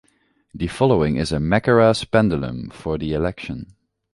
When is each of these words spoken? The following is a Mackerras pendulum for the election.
The 0.55 0.65
following 0.65 1.17
is 1.17 1.31
a 1.31 1.37
Mackerras 1.37 2.03
pendulum 2.09 2.71
for 2.71 2.97
the 2.97 3.13
election. 3.13 3.75